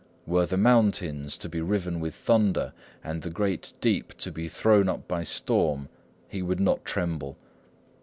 Were 0.25 0.47
the 0.47 0.57
mountains 0.57 1.37
to 1.37 1.47
be 1.47 1.61
riven 1.61 1.99
with 1.99 2.15
thunder, 2.15 2.73
and 3.03 3.21
the 3.21 3.29
great 3.29 3.71
deep 3.81 4.17
to 4.17 4.31
be 4.31 4.47
thrown 4.49 4.89
up 4.89 5.07
by 5.07 5.21
storm, 5.21 5.89
he 6.27 6.41
would 6.41 6.59
not 6.59 6.83
tremble. 6.83 7.37